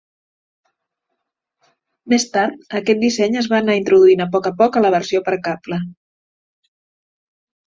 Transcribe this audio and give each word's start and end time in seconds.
Més 2.13 2.25
tard, 2.37 2.63
aquest 2.79 3.03
disseny 3.03 3.37
es 3.43 3.51
va 3.51 3.59
anar 3.65 3.75
introduint 3.81 4.25
a 4.25 4.27
poc 4.37 4.51
a 4.51 4.53
poc 4.63 4.81
a 4.81 4.85
la 4.87 4.93
versió 4.97 5.23
per 5.29 5.37
cable. 5.51 5.81